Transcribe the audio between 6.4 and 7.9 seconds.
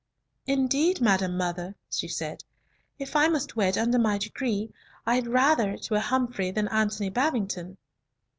than Antony Babington."